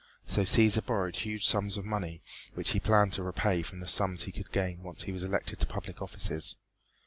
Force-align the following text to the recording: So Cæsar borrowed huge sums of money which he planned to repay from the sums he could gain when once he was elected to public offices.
So 0.25 0.41
Cæsar 0.41 0.83
borrowed 0.83 1.17
huge 1.17 1.45
sums 1.45 1.77
of 1.77 1.85
money 1.85 2.23
which 2.55 2.71
he 2.71 2.79
planned 2.79 3.13
to 3.13 3.21
repay 3.21 3.61
from 3.61 3.81
the 3.81 3.87
sums 3.87 4.23
he 4.23 4.31
could 4.31 4.51
gain 4.51 4.77
when 4.77 4.85
once 4.87 5.03
he 5.03 5.11
was 5.11 5.23
elected 5.23 5.59
to 5.59 5.67
public 5.67 6.01
offices. 6.01 6.55